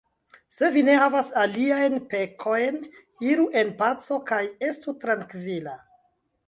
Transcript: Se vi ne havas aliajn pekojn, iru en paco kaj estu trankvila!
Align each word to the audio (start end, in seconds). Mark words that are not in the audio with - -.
Se 0.59 0.69
vi 0.75 0.81
ne 0.87 0.95
havas 1.03 1.29
aliajn 1.41 1.99
pekojn, 2.13 2.81
iru 3.29 3.47
en 3.63 3.71
paco 3.83 4.21
kaj 4.33 4.43
estu 4.71 4.97
trankvila! 5.05 5.81